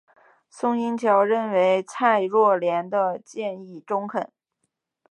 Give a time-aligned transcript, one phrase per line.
[0.49, 4.31] 宋欣桥认为蔡若莲的建议中肯。